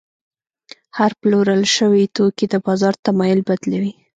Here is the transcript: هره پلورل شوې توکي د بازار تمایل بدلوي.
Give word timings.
هره 0.97 1.15
پلورل 1.21 1.63
شوې 1.77 2.03
توکي 2.15 2.45
د 2.49 2.55
بازار 2.65 2.93
تمایل 3.05 3.39
بدلوي. 3.49 3.93